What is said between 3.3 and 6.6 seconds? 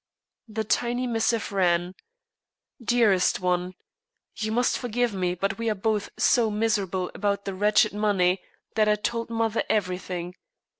One, You must forgive me, but we are both so